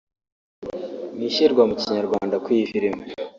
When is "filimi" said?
2.71-3.03